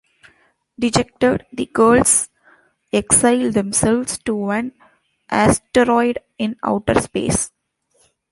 Dejected, 0.79 1.45
the 1.53 1.67
girls 1.67 2.27
exile 2.91 3.51
themselves 3.51 4.17
to 4.25 4.49
an 4.49 4.71
asteroid 5.29 6.17
in 6.39 6.55
outer 6.63 6.99
space. 6.99 7.51